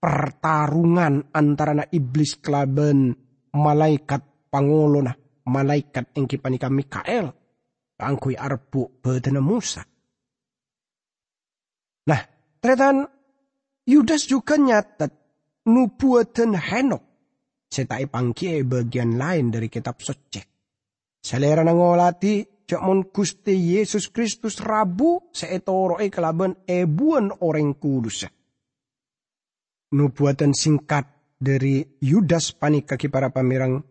pertarungan 0.00 1.32
antara 1.32 1.72
na 1.72 1.84
iblis 1.88 2.40
kelaben 2.40 3.12
malaikat 3.56 4.52
panguluna 4.52 5.12
malaikat 5.48 6.12
engki 6.16 6.36
panika 6.36 6.68
Mikael 6.68 7.32
angkui 8.00 8.36
arbu 8.36 9.00
bedena 9.00 9.44
Musa. 9.44 9.84
Nah, 12.08 12.20
tretan 12.60 13.04
Yudas 13.84 14.24
juga 14.24 14.56
nyatet 14.56 15.19
nubuatan 15.66 16.56
Henok. 16.56 17.04
Setai 17.70 18.10
pangkie 18.10 18.66
bagian 18.66 19.14
lain 19.14 19.54
dari 19.54 19.70
kitab 19.70 20.00
suci. 20.02 20.42
Selera 21.20 21.62
nangolati 21.62 22.42
Cakmon 22.66 23.10
Gusti 23.10 23.54
Yesus 23.74 24.14
Kristus 24.14 24.62
Rabu 24.62 25.30
seetoro 25.34 25.98
e 25.98 26.06
kelaban 26.06 26.54
ebuan 26.66 27.30
orang 27.42 27.74
kudus. 27.78 28.26
Nubuatan 29.90 30.54
singkat 30.54 31.34
dari 31.34 31.82
Yudas 31.98 32.54
panikaki 32.54 33.10
para 33.10 33.34
pamirang 33.34 33.82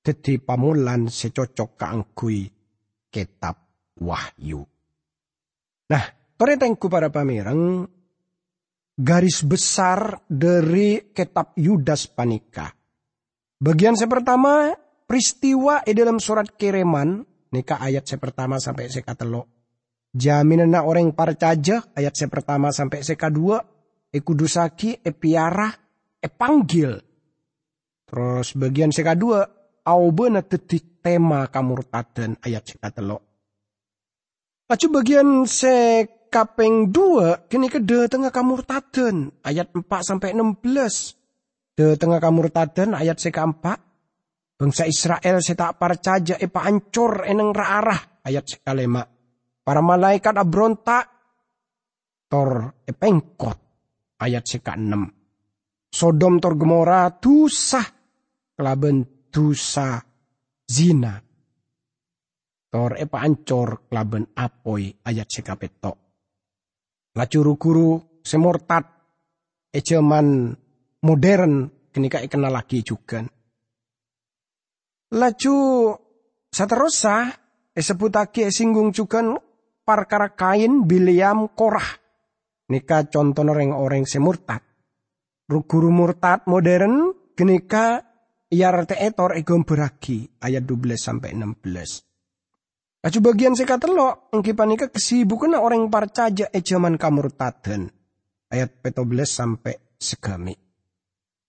teti 0.00 0.40
pamulan 0.40 1.12
secocok 1.12 1.76
keangkui 1.76 2.40
kitab 3.12 3.56
Wahyu. 4.00 4.64
Nah, 5.88 6.04
toretengku 6.40 6.88
para 6.88 7.12
pamirang 7.12 7.84
garis 8.94 9.42
besar 9.42 10.22
dari 10.30 11.10
kitab 11.10 11.54
Yudas 11.58 12.06
Panika. 12.06 12.70
Bagian 13.58 13.98
saya 13.98 14.10
pertama, 14.10 14.70
peristiwa 15.06 15.82
di 15.82 15.94
dalam 15.94 16.22
surat 16.22 16.54
kiriman, 16.54 17.22
nikah 17.50 17.82
ayat 17.82 18.06
saya 18.06 18.20
pertama 18.22 18.62
sampai 18.62 18.90
saya 18.90 19.14
telo. 19.14 19.50
Jaminan 20.14 20.70
orang 20.78 21.10
parcaja, 21.10 21.82
ayat 21.90 22.14
saya 22.14 22.30
pertama 22.30 22.70
sampai 22.70 23.02
saya 23.02 23.18
kedua, 23.18 23.58
e 24.14 24.22
kudusaki, 24.22 25.02
e. 25.02 25.10
Terus 28.04 28.46
bagian 28.54 28.94
saya 28.94 29.06
kedua, 29.10 29.42
au 29.84 30.02
beuna 30.14 30.46
tetik 30.46 31.02
tema 31.02 31.50
kamurtaden 31.50 32.38
ayat 32.46 32.62
saya 32.62 32.94
telo. 32.94 33.18
Lalu 34.64 34.86
bagian 34.88 35.28
saya 35.44 36.08
kapeng 36.34 36.90
dua 36.90 37.46
kini 37.46 37.70
ke 37.70 37.78
de 37.78 38.10
tengah 38.10 38.34
kamurtaden 38.34 39.30
ayat 39.46 39.70
4 39.70 39.86
sampai 39.86 40.34
16. 40.34 41.78
De 41.78 41.94
tengah 41.94 42.18
kamurtaden 42.18 42.98
ayat 42.98 43.22
seka 43.22 43.46
4. 43.46 44.58
Bangsa 44.58 44.82
Israel 44.90 45.38
tak 45.38 45.78
parcaja 45.78 46.34
epa 46.34 46.66
ancur 46.66 47.22
eneng 47.22 47.54
arah 47.54 48.26
ayat 48.26 48.50
seka 48.50 48.74
lema. 48.74 49.06
Para 49.62 49.78
malaikat 49.78 50.34
abronta 50.34 51.06
tor 52.26 52.82
epengkot 52.82 53.58
ayat 54.18 54.42
seka 54.42 54.74
6. 54.74 55.94
Sodom 55.94 56.42
tor 56.42 56.58
Gomora 56.58 57.14
tusah 57.14 57.86
kelaben 58.58 59.30
tusa 59.30 60.02
zina. 60.66 61.14
Tor 62.74 62.98
epa 62.98 63.22
ancor 63.22 63.86
kelaben 63.86 64.34
apoi 64.34 64.90
ayat 65.06 65.30
seka 65.30 65.54
petok 65.54 66.03
lacuru-guru 67.14 68.20
semortat 68.20 68.84
ejaman 69.70 70.54
modern 71.02 71.70
kenika 71.94 72.22
kenal 72.26 72.50
lagi 72.50 72.82
juga. 72.82 73.22
Laju 75.14 75.56
saterosa 76.50 77.30
disebut 77.70 78.10
lagi 78.10 78.50
singgung 78.50 78.90
juga 78.90 79.22
perkara 79.86 80.34
kain 80.34 80.82
Biliam 80.86 81.50
Korah. 81.54 82.02
Nika 82.64 83.06
contoh 83.12 83.44
orang-orang 83.44 84.08
semurtat. 84.08 84.64
Guru 85.44 85.92
murtad 85.92 86.48
modern 86.48 87.12
kenika 87.36 88.00
iar 88.48 88.88
etor 88.88 89.36
egom 89.36 89.60
beragi 89.68 90.24
ayat 90.40 90.64
12 90.64 90.96
sampai 90.96 91.36
16. 91.36 92.13
Acu 93.04 93.20
bagian 93.20 93.52
seka 93.52 93.76
telok, 93.76 94.32
engki 94.32 94.56
panika 94.56 94.88
kesibukan 94.88 95.60
orang 95.60 95.92
parcaja 95.92 96.48
e 96.48 96.64
zaman 96.64 96.96
kamurtaden. 96.96 97.92
Ayat 98.48 98.80
17 98.80 99.04
sampai 99.28 99.76
segami. 100.00 100.56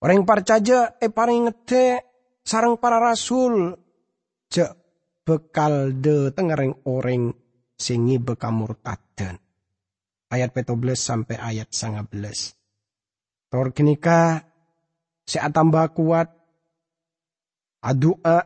Orang 0.04 0.28
parcaja 0.28 1.00
e 1.00 1.08
paling 1.08 1.48
ngede 1.48 2.04
sarang 2.44 2.76
para 2.76 3.00
rasul. 3.00 3.72
Je 4.52 4.68
bekal 5.24 5.96
de 5.96 6.36
tengereng 6.36 6.76
orang 6.92 7.32
singi 7.80 8.20
bekamurtaden. 8.20 9.40
Ayat 10.28 10.52
17 10.52 10.76
sampai 11.00 11.40
ayat 11.40 11.72
19. 11.72 12.12
Tor 13.48 13.72
kenika 13.72 14.44
si 15.24 15.40
tambah 15.40 15.88
kuat. 15.96 16.36
Adua 17.80 18.44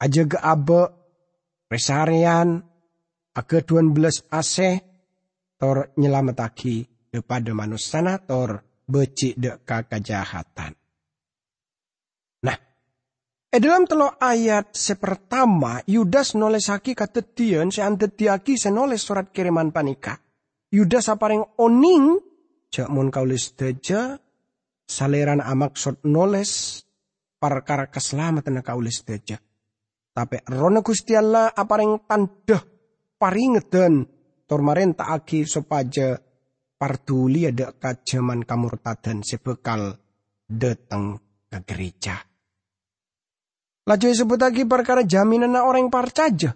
aja 0.00 0.22
ge 0.24 0.38
abe 0.40 1.01
Resarian 1.72 2.60
aga 3.32 3.58
12 3.64 4.28
ase 4.28 4.70
tor 5.56 5.96
nyelametaki 5.96 7.08
depada 7.08 7.56
manusana 7.56 8.20
tor 8.20 8.60
beci 8.84 9.32
deka 9.32 9.88
kejahatan. 9.88 10.72
Nah, 12.44 12.58
e 13.48 13.56
dalam 13.56 13.88
telo 13.88 14.20
ayat 14.20 14.76
sepertama 14.76 15.80
Yudas 15.88 16.36
nolesaki 16.36 16.92
katetian 16.92 17.72
seantetiaki 17.72 18.60
senoles 18.60 19.00
surat 19.00 19.32
kiriman 19.32 19.72
panika. 19.72 20.20
Yudas 20.68 21.08
apareng 21.08 21.56
oning 21.56 22.20
cak 22.68 22.88
mun 22.92 23.08
kaulis 23.08 23.56
deja 23.56 24.20
saleran 24.84 25.40
amaksud 25.40 26.04
noles 26.04 26.84
perkara 27.40 27.88
keselamatan 27.88 28.60
kaulis 28.60 29.04
deja. 29.08 29.40
Tapi 30.12 30.44
rona 30.44 30.84
Gusti 30.84 31.16
Allah 31.16 31.48
apareng 31.48 32.04
tanda 32.04 32.60
paringedan 33.16 34.04
tor 34.44 34.60
aki 34.60 35.48
sopaja 35.48 36.20
partuli 36.76 37.48
ada 37.48 37.72
kajaman 37.72 38.44
kamurtadan 38.44 39.24
sebekal 39.24 39.96
datang 40.44 41.16
ke 41.48 41.58
gereja. 41.64 42.20
Laju 43.88 44.06
sebut 44.12 44.36
lagi 44.36 44.68
perkara 44.68 45.06
jaminan 45.06 45.56
orang 45.56 45.88
parcaja. 45.88 46.52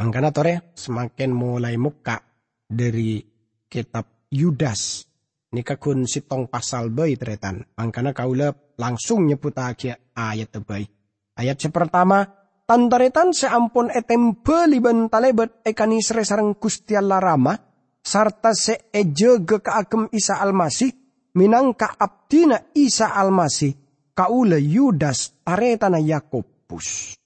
Mangkana 0.00 0.32
tore 0.32 0.72
semakin 0.74 1.30
mulai 1.30 1.76
muka 1.76 2.18
dari 2.64 3.20
kitab 3.68 4.30
Yudas. 4.32 5.04
Nika 5.52 5.76
kun 5.76 6.08
sitong 6.08 6.48
pasal 6.48 6.88
bayi 6.88 7.20
teretan. 7.20 7.60
Mangkana 7.76 8.16
kaula 8.16 8.56
langsung 8.80 9.28
nyebut 9.28 9.52
ayat 9.52 10.48
terbaik. 10.48 11.01
Ayat 11.32 11.64
pertama, 11.72 12.28
tantaretan 12.68 13.32
seampun 13.32 13.88
etem 13.88 14.36
beliban 14.44 15.08
talebet 15.08 15.64
ekani 15.64 16.04
sarang 16.04 16.56
Gusti 16.60 16.92
Rama, 16.96 17.56
sarta 18.04 18.52
se 18.52 18.92
eje 18.92 19.40
ge 19.40 19.58
Isa 20.12 20.40
Almasih, 20.44 20.92
minangka 21.34 21.96
abdina 21.96 22.60
Isa 22.76 23.16
Almasih, 23.16 23.72
kaula 24.12 24.60
Yudas 24.60 25.40
taretana 25.40 25.98
Yakobus. 25.98 27.16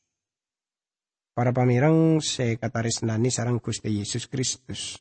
Para 1.36 1.52
pamirang 1.52 2.22
se 2.24 2.56
kataris 2.56 3.04
nani 3.04 3.28
sarang 3.28 3.60
Gusti 3.60 4.00
Yesus 4.00 4.24
Kristus. 4.30 4.96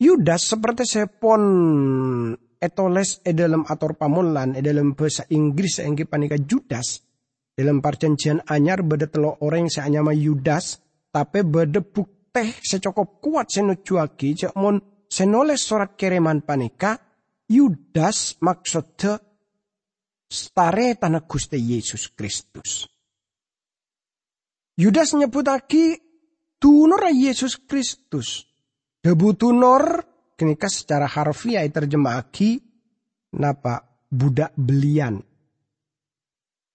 Yudas 0.00 0.40
seperti 0.40 0.88
sepon 0.88 1.42
etoles 2.56 3.20
e 3.20 3.36
dalam 3.36 3.68
ator 3.68 3.92
pamulan 4.00 4.56
e 4.56 4.64
dalam 4.64 4.96
bahasa 4.96 5.28
Inggris 5.28 5.84
yang 5.84 6.00
panika 6.08 6.40
Judas 6.40 7.03
dalam 7.54 7.78
perjanjian 7.78 8.42
anyar 8.50 8.82
beda 8.82 9.06
telo 9.06 9.38
orang 9.46 9.70
seanyama 9.70 10.10
Yudas, 10.10 10.82
tapi 11.14 11.46
beda 11.46 11.80
bukti 11.80 12.50
secokop 12.58 13.22
kuat 13.22 13.46
senujuaki 13.54 14.34
cek 14.34 14.58
mon 14.58 14.82
senoles 15.06 15.62
surat 15.62 15.94
kiriman 15.94 16.42
panika, 16.42 16.98
Yudas 17.46 18.42
maksudnya 18.42 19.22
stare 20.26 20.98
tanah 20.98 21.22
Gusti 21.22 21.62
Yesus 21.62 22.10
Kristus. 22.10 22.90
Yudas 24.74 25.14
nyebut 25.14 25.46
lagi 25.46 25.94
tunor 26.58 27.06
Yesus 27.14 27.62
Kristus. 27.62 28.42
Debu 28.98 29.38
tunor 29.38 30.02
kenika 30.34 30.66
secara 30.66 31.06
harfiah 31.06 31.62
terjemahki 31.70 32.58
napa 33.38 33.84
budak 34.10 34.50
belian 34.58 35.22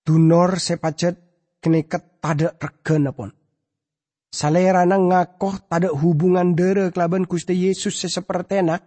Dunor 0.09 0.57
sepacet 0.57 1.21
keniket 1.61 2.17
tada 2.17 2.57
regana 2.57 3.13
pun. 3.13 3.29
Salerana 4.33 4.97
ngakoh 4.97 5.69
tada 5.69 5.93
hubungan 5.93 6.57
dere 6.57 6.89
kelaban 6.89 7.29
Gusti 7.29 7.53
Yesus 7.53 8.01
sesepertena. 8.01 8.81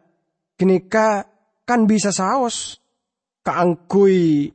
Kenika 0.58 1.22
kan 1.62 1.86
bisa 1.86 2.10
saos. 2.10 2.82
Kaangkui 3.46 4.50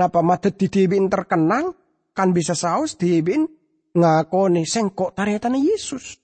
napa 0.00 0.24
mata 0.24 0.48
ditibin 0.48 1.12
terkenal. 1.12 1.76
Kan 2.16 2.32
bisa 2.32 2.56
saos 2.56 2.96
tibin 2.96 3.44
ngakoni 3.92 4.64
sengkok 4.64 5.12
taretana 5.12 5.60
Yesus. 5.60 6.16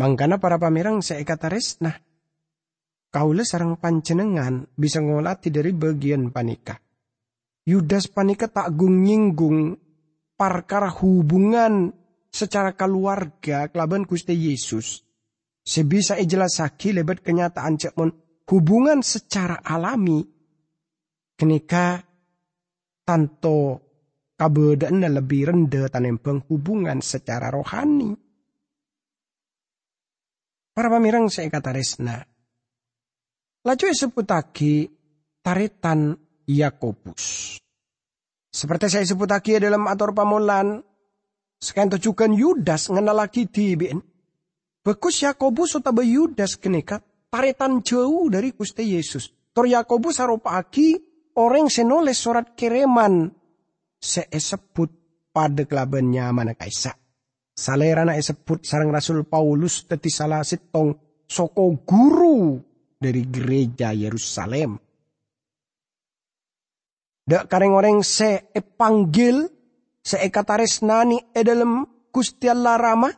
Mangkana 0.00 0.40
para 0.40 0.56
pamirang 0.56 1.04
seekataris 1.04 1.84
nah. 1.84 2.00
Kaula 3.12 3.44
sarang 3.44 3.76
pancenengan 3.76 4.72
bisa 4.72 5.04
ngolati 5.04 5.52
dari 5.52 5.76
bagian 5.76 6.32
panikah 6.32 6.81
Yudas 7.62 8.10
panika 8.10 8.50
tak 8.50 8.74
gung 8.74 9.06
nyinggung 9.06 9.78
parkara 10.34 10.90
hubungan 10.90 11.94
secara 12.26 12.74
keluarga 12.74 13.70
kelaban 13.70 14.02
Gusti 14.02 14.34
Yesus. 14.34 15.06
Sebisa 15.62 16.18
ijelasaki 16.18 16.90
lebat 16.90 17.22
kenyataan 17.22 17.78
cek 17.78 17.94
mon 17.94 18.10
hubungan 18.50 18.98
secara 19.06 19.62
alami 19.62 20.26
kenika 21.38 22.02
tanto 23.06 23.78
kabedaan 24.34 25.06
lebih 25.06 25.54
rendah 25.54 25.86
tanempeng 25.86 26.42
hubungan 26.50 26.98
secara 26.98 27.46
rohani. 27.54 28.10
Para 30.72 30.88
pamirang 30.90 31.30
saya 31.30 31.46
kata 31.46 31.70
resna. 31.70 32.18
Laju 33.62 33.84
sebut 33.94 34.26
lagi 34.26 34.90
taritan 35.44 36.18
Yakobus. 36.48 37.41
Seperti 38.62 38.86
saya 38.86 39.02
sebut 39.02 39.26
lagi 39.26 39.58
dalam 39.58 39.90
atur 39.90 40.14
pamulan, 40.14 40.78
sekian 41.58 41.90
tujukan 41.98 42.30
Yudas 42.30 42.94
ngenal 42.94 43.26
lagi 43.26 43.50
di 43.50 43.74
bin. 43.74 43.98
Bekus 44.86 45.26
Yakobus 45.26 45.82
atau 45.82 45.98
Yudas 45.98 46.62
kenika 46.62 47.02
taritan 47.26 47.82
jauh 47.82 48.30
dari 48.30 48.54
Gusti 48.54 48.94
Yesus. 48.94 49.34
Tor 49.50 49.66
Yakobus 49.66 50.22
lagi 50.22 50.94
orang 51.34 51.66
senoles 51.66 52.22
surat 52.22 52.54
kiriman 52.54 53.34
seesebut 53.98 54.94
pada 55.34 55.66
kelabannya 55.66 56.30
mana 56.30 56.54
kaisa. 56.54 56.94
Salerana 57.58 58.14
esebut 58.14 58.62
sarang 58.62 58.94
Rasul 58.94 59.26
Paulus 59.26 59.90
teti 59.90 60.06
salah 60.06 60.46
sitong 60.46 60.94
soko 61.26 61.82
guru 61.82 62.62
dari 62.94 63.26
gereja 63.26 63.90
Yerusalem. 63.90 64.78
Dak 67.22 67.46
kareng 67.46 67.78
orang 67.78 68.02
se 68.02 68.50
epanggil 68.50 69.46
se 70.02 70.18
ekatares 70.18 70.82
nani 70.82 71.18
e 71.30 71.40
dalam 71.46 71.86
Gusti 72.10 72.50
Allah 72.50 72.74
Rama 72.74 73.10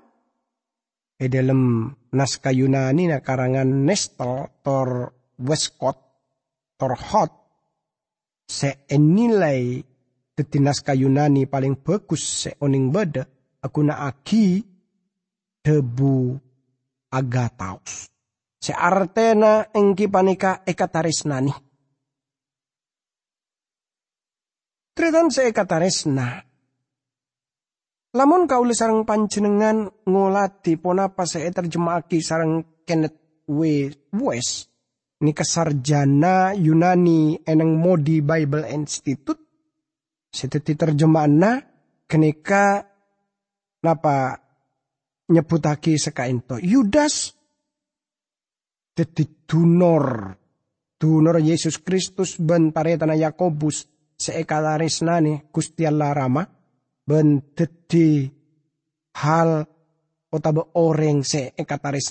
e 1.17 1.25
dalam 1.25 1.89
naskah 2.13 2.53
Yunani 2.53 3.09
na 3.09 3.25
karangan 3.25 3.65
Nestor 3.65 4.61
tor 4.61 5.09
Westcott 5.41 5.99
tor 6.77 6.93
Hot. 6.95 7.33
Se 8.45 8.85
enilai 8.93 9.81
deti 10.37 10.59
naskah 10.61 10.93
Yunani 10.93 11.49
paling 11.49 11.81
bagus 11.81 12.45
se 12.45 12.51
oning 12.61 12.93
beda 12.93 13.25
aku 13.65 13.81
na 13.81 14.05
aki 14.05 14.61
debu 15.65 16.37
agataus 17.09 18.13
se 18.61 18.73
artena 18.77 19.73
engki 19.73 20.11
panika 20.13 20.61
ekatares 20.67 21.25
nani 21.25 21.55
Tretan 24.95 25.27
resna. 25.83 26.39
Lamun 28.15 28.47
kau 28.47 28.63
sarang 28.71 29.03
panjenengan 29.03 29.91
ngolati 30.07 30.79
ponapa 30.79 31.27
saya 31.27 31.51
terjemahki 31.51 32.23
sarang 32.23 32.63
Kenneth 32.87 33.43
W. 33.51 33.91
West. 34.15 34.71
Ini 35.19 35.35
kesarjana 35.35 36.55
Yunani 36.55 37.43
eneng 37.43 37.75
Modi 37.75 38.23
Bible 38.23 38.71
Institute. 38.71 39.43
Seteti 40.31 40.79
terjemahna 40.79 41.59
kenika 42.07 42.87
napa 43.83 44.39
nyebutaki 45.27 45.99
sekainto. 45.99 46.63
Yudas 46.63 47.35
dadi 48.95 49.27
dunor. 49.43 50.39
Dunor 50.95 51.43
Yesus 51.43 51.83
Kristus 51.83 52.39
ben 52.39 52.71
paretana 52.71 53.19
Yakobus 53.19 53.94
seekalarisnani 54.19 55.51
Gusti 55.53 55.87
Allah 55.87 56.15
Rama 56.15 56.43
benteti 57.05 58.31
hal 59.21 59.67
otaba 60.33 60.75
orang 60.75 61.23
se 61.23 61.55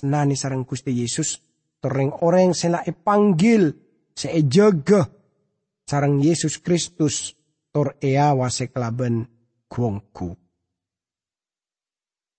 nani 0.03 0.35
sarang 0.35 0.63
Gusti 0.63 0.91
Yesus 0.95 1.41
toreng 1.83 2.13
orang 2.23 2.55
sela 2.55 2.79
panggil 3.03 3.73
se 4.15 4.29
jaga 4.47 5.03
sarang 5.83 6.23
Yesus 6.23 6.63
Kristus 6.63 7.35
tor 7.73 7.99
eawa 7.99 8.47
se 8.47 8.71
kelaben 8.71 9.27
kuongku. 9.67 10.37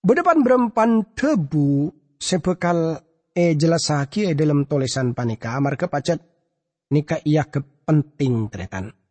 Bedepan 0.05 0.45
berempan 0.45 1.17
tebu 1.17 1.89
sebekal 2.17 2.97
e 3.35 3.57
jelasaki 3.57 4.31
e 4.31 4.37
dalam 4.37 4.69
tulisan 4.69 5.11
panika 5.17 5.57
marke 5.59 5.89
pacet 5.89 6.21
nika 6.93 7.19
iya 7.25 7.49
kepenting 7.49 8.47
tretan. 8.53 9.04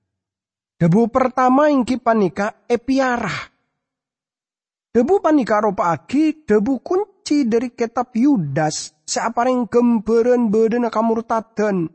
Debu 0.75 1.07
pertama 1.07 1.71
ingki 1.71 2.03
panika 2.03 2.67
epiarah. 2.67 3.47
Debu 4.91 5.23
panika 5.23 5.63
ropa 5.63 5.95
agi 5.95 6.43
debu 6.43 6.83
kunci 6.83 7.47
dari 7.47 7.71
kitab 7.71 8.11
Yudas 8.15 9.07
seaparing 9.07 9.71
gemberen 9.71 10.51
bedena 10.51 10.91
kamurtadan. 10.91 11.87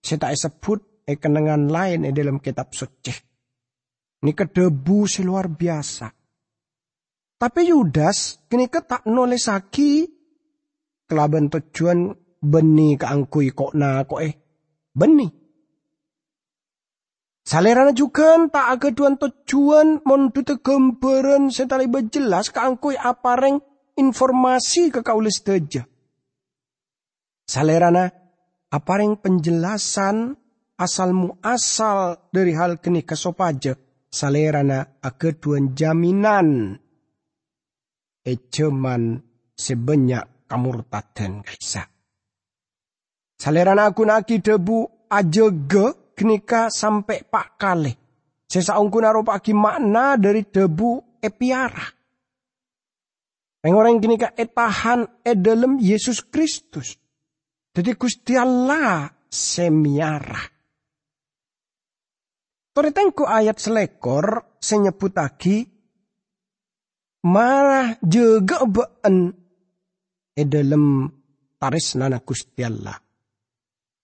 Saya 0.00 0.18
tak 0.24 0.40
sebut 0.40 1.04
e 1.04 1.20
kenangan 1.20 1.68
lain 1.68 2.08
e 2.08 2.10
dalam 2.12 2.40
kitab 2.40 2.72
suci. 2.72 3.12
Ini 4.24 4.32
kedebu 4.32 5.04
seluar 5.04 5.52
biasa. 5.52 6.08
Tapi 7.38 7.60
Yudas 7.70 8.44
kini 8.48 8.72
tak 8.72 9.04
nulis 9.04 9.46
lagi 9.52 10.08
kelaban 11.04 11.52
tujuan 11.52 12.12
benih 12.40 12.98
keangkui 12.98 13.52
kok 13.52 13.76
na 13.76 14.00
kok 14.08 14.20
eh 14.24 14.34
benih. 14.96 15.47
Salerana 17.48 17.96
juga 17.96 18.36
tak 18.52 18.66
aga 18.76 18.88
duan 18.92 19.16
tujuan 19.16 20.04
mondute 20.04 20.60
gambaran 20.60 21.48
setali 21.48 21.88
jelas 22.12 22.52
keangkui 22.52 22.92
apareng 22.92 23.56
informasi 23.96 24.92
ke 24.92 25.00
kaulis 25.00 25.40
teja. 25.40 25.88
Salerana 27.48 28.12
apareng 28.68 29.16
penjelasan 29.16 30.36
asal 30.76 31.16
muasal 31.16 32.28
dari 32.28 32.52
hal 32.52 32.84
kini 32.84 33.00
kesopaja. 33.08 33.80
Salerana 34.12 35.00
aga 35.00 35.32
duan 35.32 35.72
jaminan. 35.72 36.76
Ejeman 38.28 39.24
sebanyak 39.56 40.44
kamurtaden 40.44 41.48
kisah. 41.48 41.88
Salerana 43.40 43.88
aku 43.88 44.04
naki 44.04 44.44
debu 44.44 45.08
ajege 45.08 45.97
genika 46.18 46.66
sampai 46.66 47.22
pak 47.22 47.54
kale. 47.54 47.92
Sesaungku 48.50 48.98
naro 48.98 49.22
pagi 49.22 49.54
makna 49.54 50.18
dari 50.18 50.42
debu 50.42 51.22
epiara. 51.22 51.86
Orang 53.68 54.00
genika 54.00 54.32
etahan 54.32 55.04
edalem 55.22 55.76
Yesus 55.78 56.24
Kristus. 56.24 56.96
Jadi 57.76 57.94
Gusti 57.94 58.34
Allah 58.34 59.06
semiara. 59.28 60.40
Toritengku 62.72 63.28
ayat 63.28 63.60
selekor 63.60 64.56
senyebut 64.62 65.12
lagi 65.12 65.66
marah 67.26 67.98
juga 68.00 68.64
been 68.64 69.34
edalem 70.38 71.10
taris 71.58 71.98
nana 71.98 72.22
Gusti 72.22 72.62
Allah. 72.62 72.94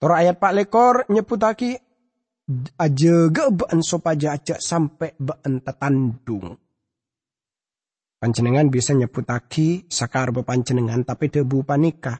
Tor 0.02 0.12
ayat 0.12 0.36
pak 0.42 0.52
lekor 0.52 1.06
nyebut 1.08 1.38
lagi 1.38 1.72
aja 2.76 3.32
ga 3.32 3.48
baan 3.48 3.80
sopaja 3.80 4.36
aja 4.36 4.56
sampai 4.60 5.16
baan 5.16 5.64
tetandung. 5.64 6.56
Panjenengan 8.20 8.72
bisa 8.72 8.96
nyebutaki 8.96 9.88
sakar 9.88 10.32
panjenengan 10.32 11.04
tapi 11.04 11.28
debu 11.28 11.64
panika. 11.64 12.16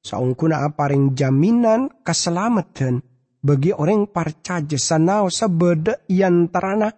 Saungkuna 0.00 0.64
aparing 0.64 1.12
jaminan 1.12 2.00
keselamatan 2.00 3.04
bagi 3.42 3.74
orang 3.74 4.08
percaya 4.08 4.78
sanau 4.80 5.28
sebeda 5.28 6.08
yantarana 6.08 6.88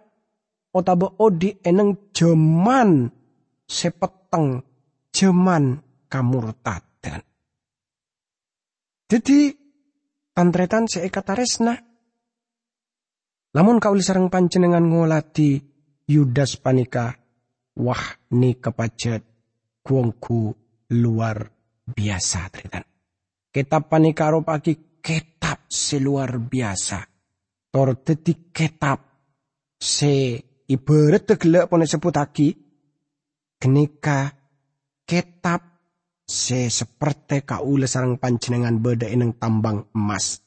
otaba 0.71 1.19
odi 1.19 1.51
eneng 1.67 2.15
jeman 2.15 3.11
sepeteng 3.67 4.63
jeman 5.11 5.83
kamurtadan. 6.07 7.25
Jadi 9.09 9.53
tantretan 10.33 10.89
seekataresna 10.89 11.92
lamun 13.53 13.79
kau 13.81 13.97
sarang 14.01 14.33
panjenengan 14.33 14.85
ngolati 14.85 15.73
Yudas 16.03 16.59
panika, 16.59 17.15
wah 17.79 18.05
ni 18.37 18.59
kepajet 18.59 19.23
kuongku 19.81 20.53
luar 20.99 21.47
biasa 21.87 22.51
teritan. 22.51 22.85
Kitab 23.53 23.89
panika 23.89 24.33
ropaki 24.33 25.01
kitab 25.01 25.69
seluar 25.71 26.37
biasa. 26.37 27.05
Tor 27.73 28.03
detik 28.05 28.53
kitab 28.53 28.99
se 29.79 30.41
ibarat 30.69 31.23
tegelak 31.25 31.69
pone 31.69 31.85
seputaki. 31.89 32.49
Kenika 33.63 34.27
kitab 35.07 35.61
se 36.27 36.67
seperti 36.67 37.47
kaula 37.47 37.87
sarang 37.87 38.19
panjenengan 38.19 38.83
beda 38.83 39.07
ineng 39.07 39.39
tambang 39.39 39.87
emas. 39.95 40.43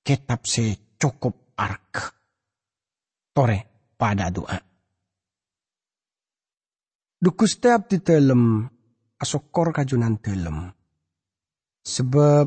Kitab 0.00 0.46
se 0.46 0.94
cukup 0.94 1.39
ark. 1.60 2.20
tore 3.30 3.58
pada 3.94 4.32
doa. 4.32 4.58
Dukus 7.20 7.60
tiap 7.60 7.92
di 7.92 8.00
dalam 8.00 8.64
asokor 9.20 9.76
kajunan 9.76 10.16
dalam. 10.18 10.72
Sebab 11.80 12.46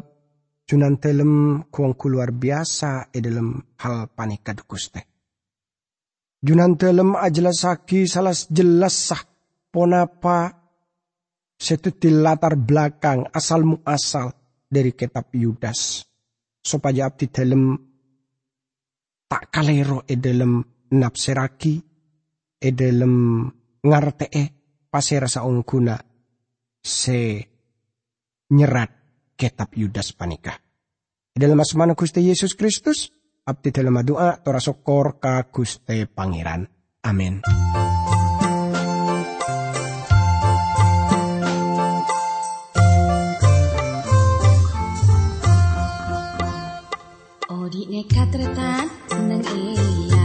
junan 0.65 0.97
dalam 0.97 1.61
kuangku 1.69 2.09
luar 2.09 2.33
biasa 2.33 3.13
e 3.13 3.17
dalam 3.21 3.61
hal 3.81 4.09
panika 4.13 4.57
dukus 4.57 4.89
teh. 4.89 5.05
Junan 6.43 6.75
dalam 6.75 7.15
ajelas 7.15 7.63
saki 7.63 8.09
salah 8.09 8.35
jelas 8.51 9.13
sah 9.13 9.23
ponapa 9.71 10.51
setuti 11.55 12.11
latar 12.11 12.59
belakang 12.59 13.29
asal 13.31 13.63
muasal 13.63 14.33
dari 14.67 14.91
kitab 14.97 15.31
Yudas. 15.31 16.03
Supaya 16.63 17.11
abdi 17.11 17.27
dalam 17.27 17.92
tak 19.33 19.49
kalero 19.49 20.05
e 20.05 20.21
dalam 20.21 20.61
napseraki 20.93 21.81
e 22.61 22.69
dalam 22.69 23.41
ngarte 23.81 24.29
pasera 24.85 25.25
sa 25.25 25.41
ungkuna 25.41 25.97
se 26.77 27.41
nyerat 28.53 28.91
kitab 29.33 29.73
Yudas 29.73 30.13
panika. 30.13 30.53
Dalam 31.33 31.57
asmana 31.57 31.97
Gusti 31.97 32.21
Yesus 32.21 32.53
Kristus, 32.53 33.09
abdi 33.49 33.73
dalam 33.73 33.97
doa 34.05 34.37
tora 34.37 34.61
sokor 34.61 35.17
ka 35.17 35.49
Gusti 35.49 36.05
Pangeran. 36.05 36.69
Amin. 37.01 37.41
Bineka 47.83 48.23
tretan 48.31 48.87
seneng 49.11 49.43
iya 49.51 50.22